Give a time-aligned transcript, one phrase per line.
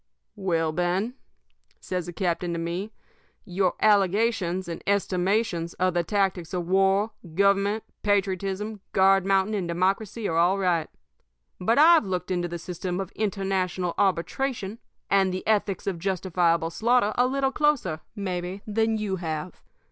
[0.35, 1.13] "'Well, Ben,'
[1.79, 2.91] says the captain to me,
[3.45, 10.27] 'your allegations and estimations of the tactics of war, government, patriotism, guard mounting, and democracy
[10.27, 10.89] are all right.
[11.59, 14.79] But I've looked into the system of international arbitration
[15.11, 19.61] and the ethics of justifiable slaughter a little closer, maybe, than you have.